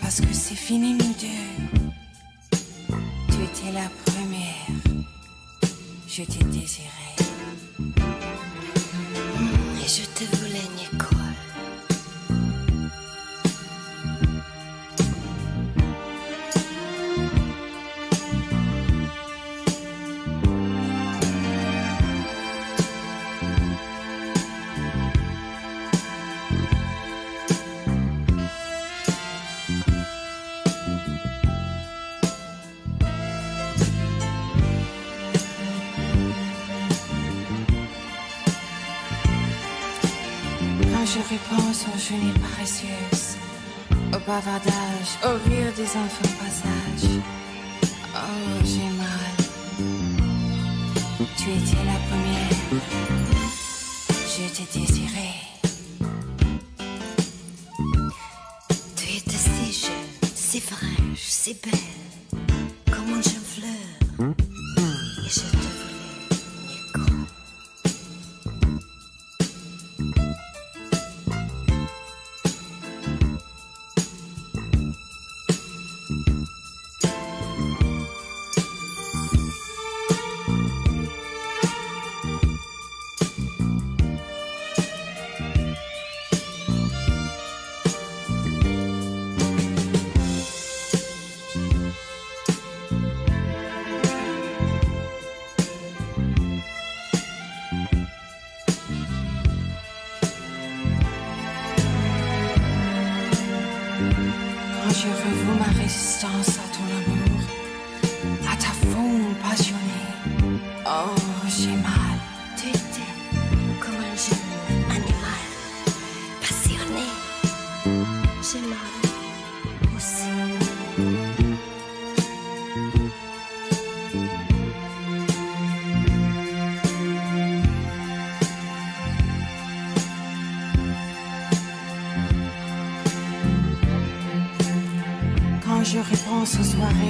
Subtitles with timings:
[0.00, 1.78] parce que c'est fini nous deux.
[3.28, 5.02] Tu étais la première,
[6.08, 6.43] je t'ai
[41.56, 43.36] Repense aux précieuses,
[44.08, 47.10] au bavardage, au rire des enfants passage,
[48.16, 49.34] oh j'ai mal.
[51.36, 52.58] Tu étais la première,
[54.26, 55.30] je t'ai désiré.
[58.96, 61.83] Tu étais si jeune, si fraîche, si belle,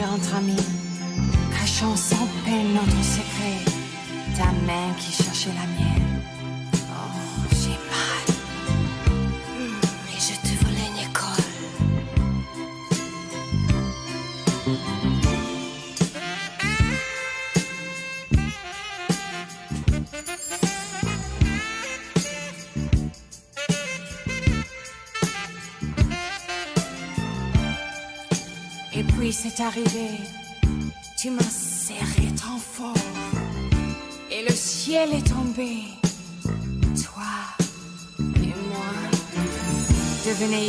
[0.07, 0.64] entre amis,
[31.17, 32.93] tu m'as serré trop fort,
[34.31, 35.85] et le ciel est tombé.
[37.05, 37.23] Toi
[38.19, 38.93] et moi
[40.27, 40.69] devenez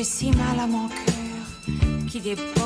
[0.00, 1.76] J'ai si mal à mon cœur
[2.08, 2.59] qui déborde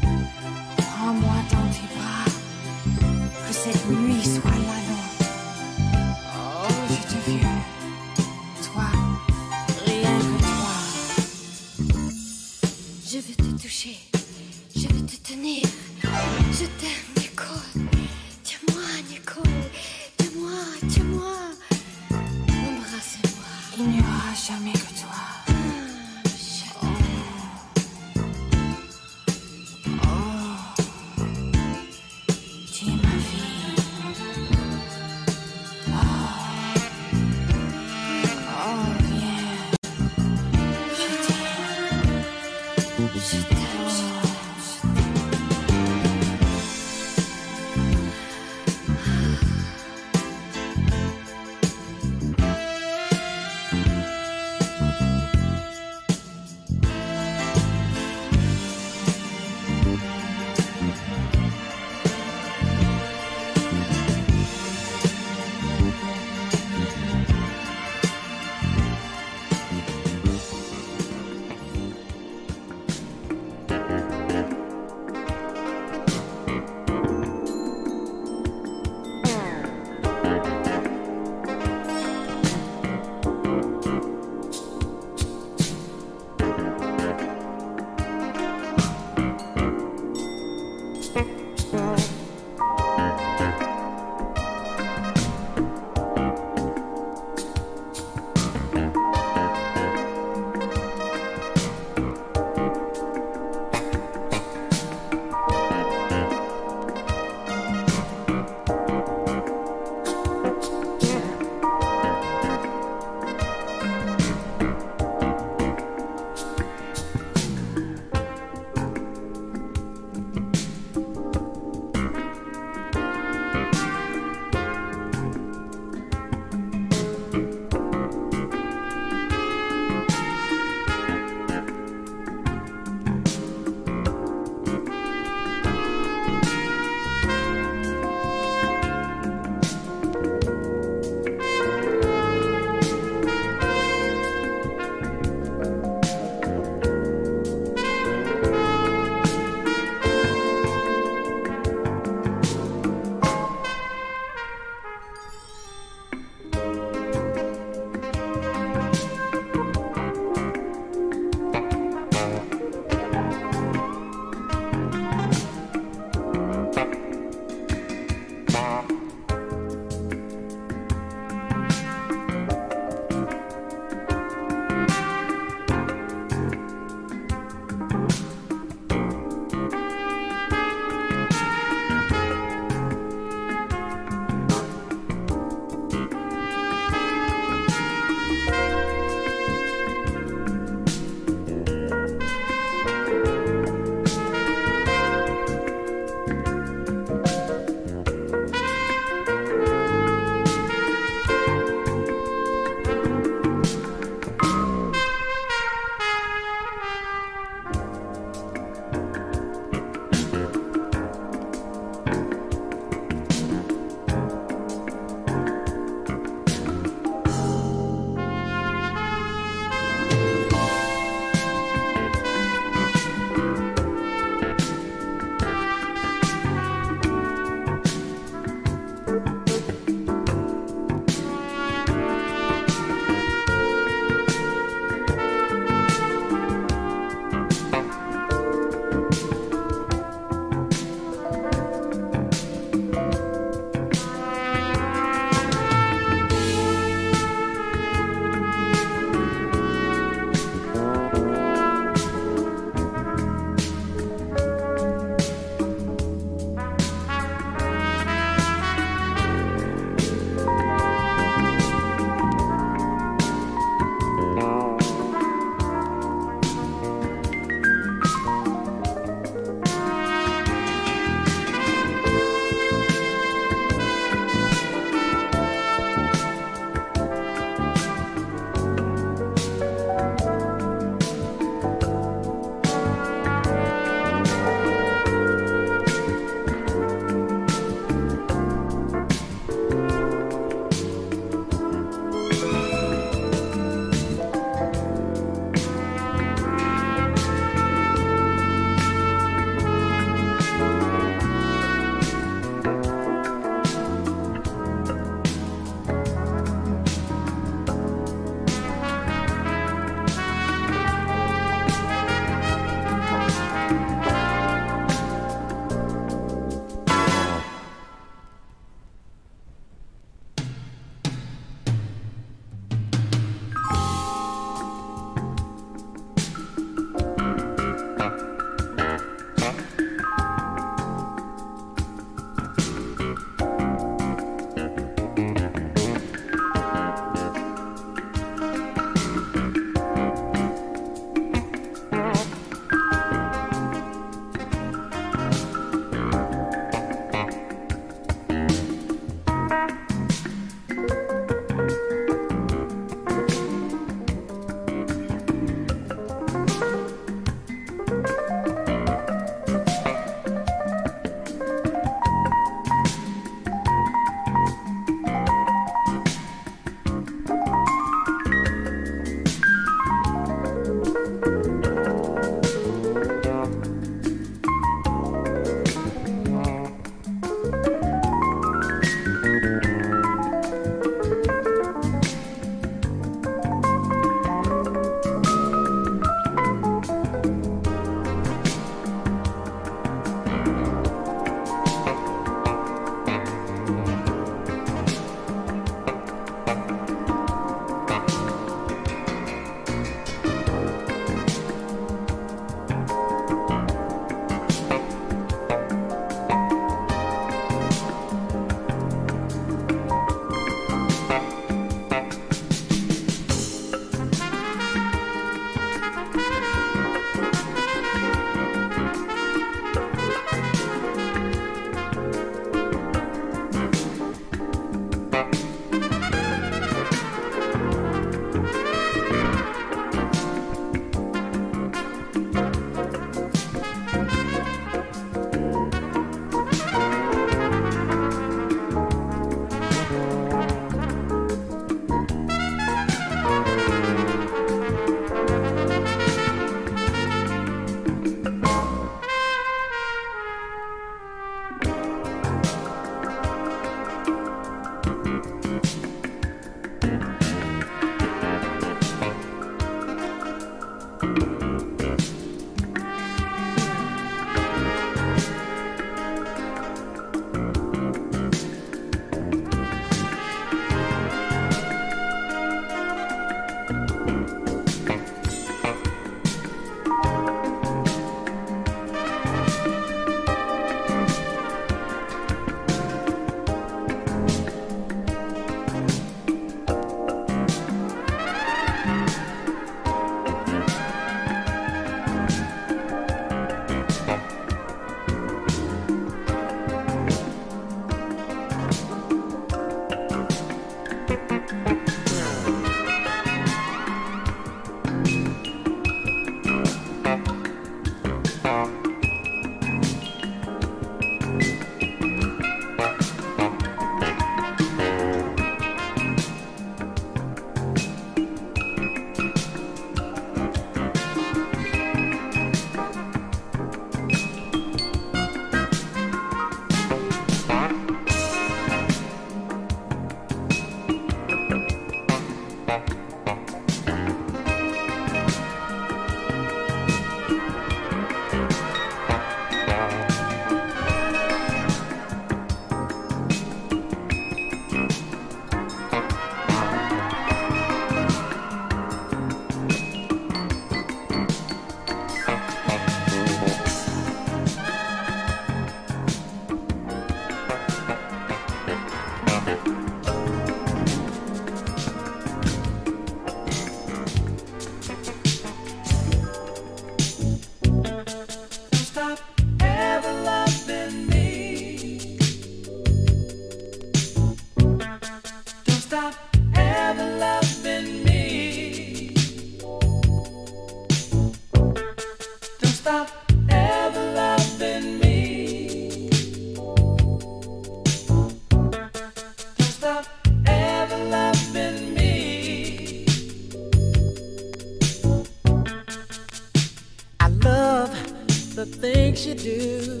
[599.08, 600.00] Things you do.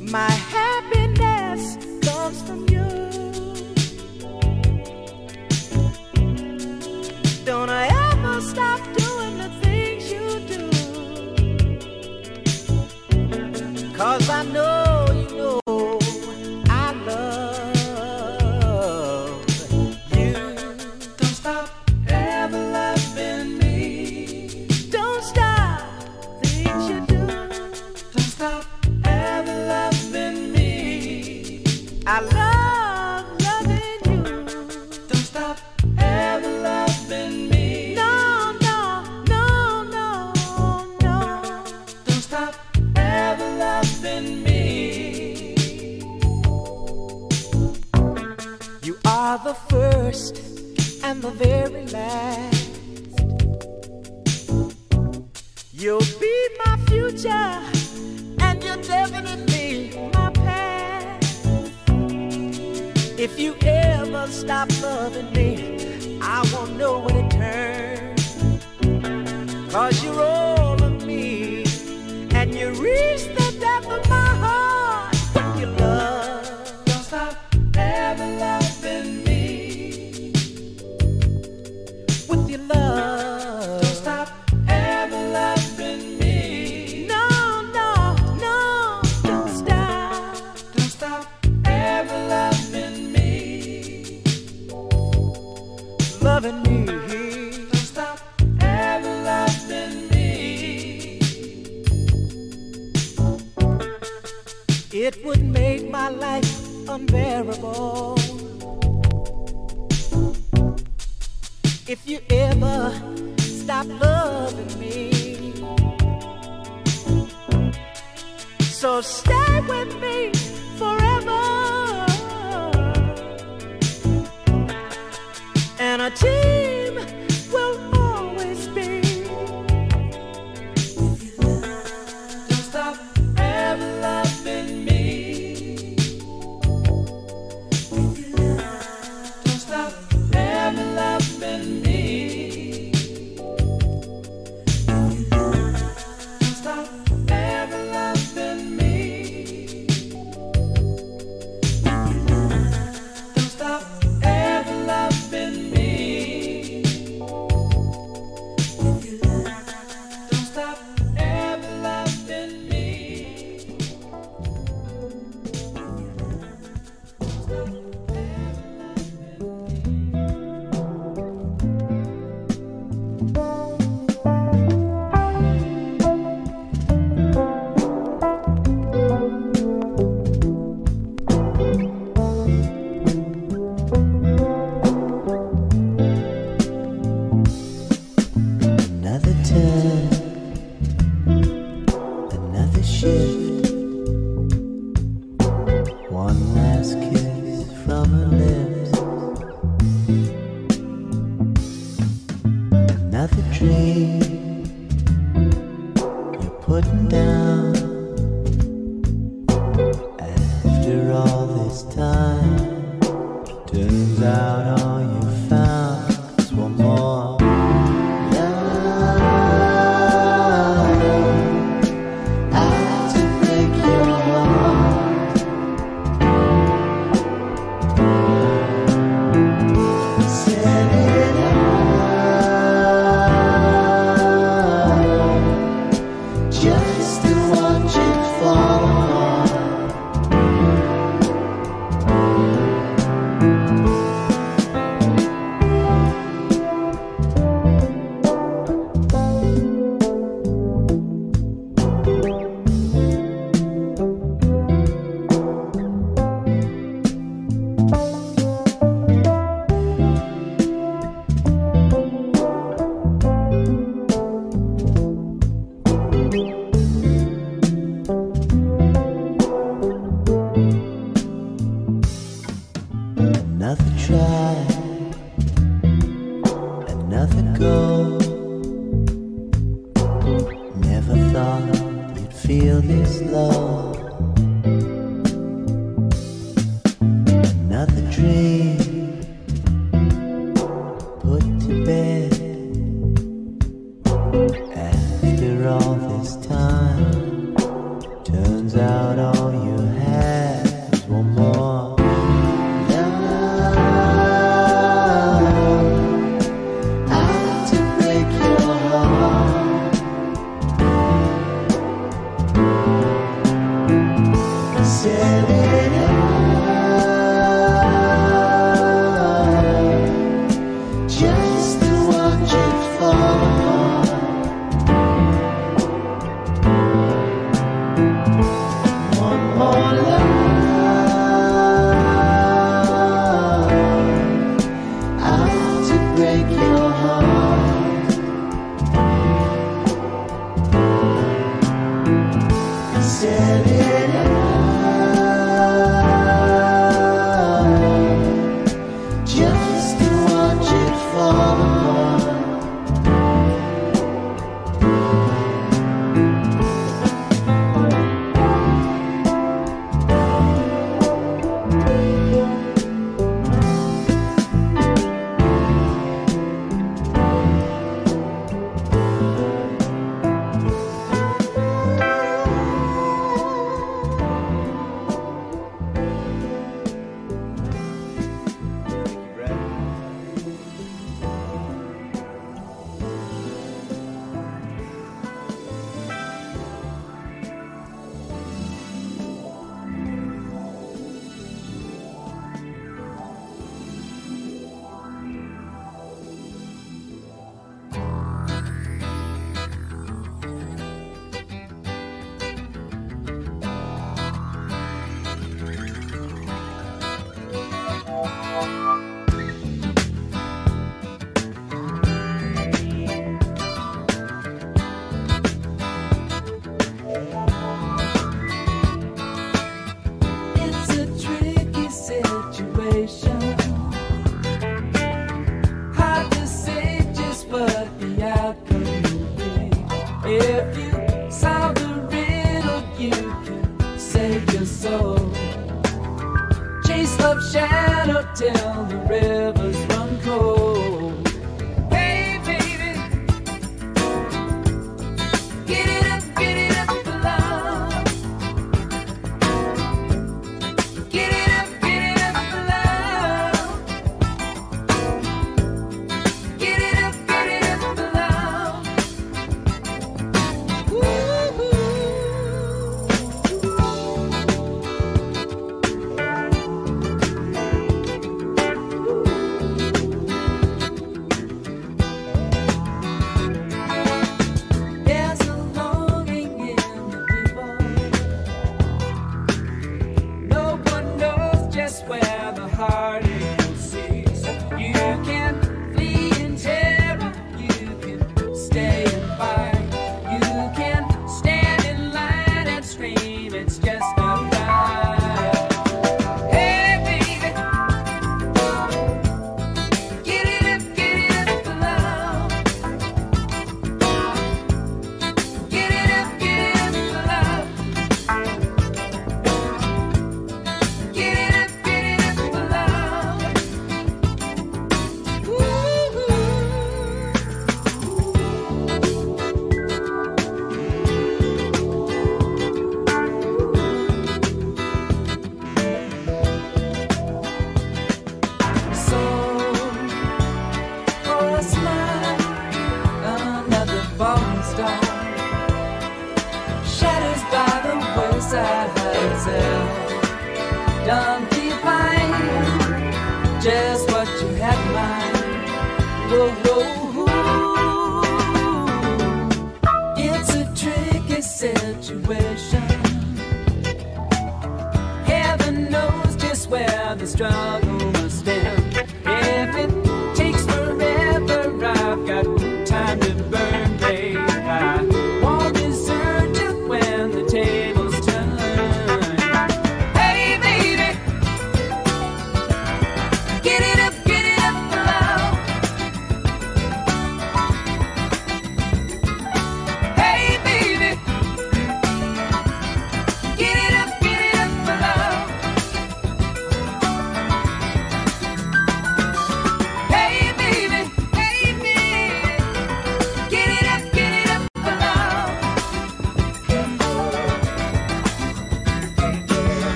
[0.00, 0.45] My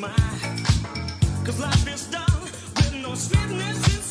[0.00, 2.40] Cause life is done
[2.76, 4.07] with no sweetness